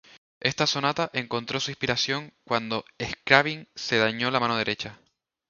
[0.39, 4.99] Esta sonata encontró su inspiración cuando Scriabin se dañó la mano derecha.